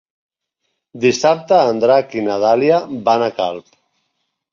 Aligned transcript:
Dissabte 1.03 1.59
en 1.73 1.81
Drac 1.83 2.15
i 2.21 2.23
na 2.29 2.37
Dàlia 2.45 2.79
van 3.11 3.27
a 3.27 3.29
Calp. 3.41 3.71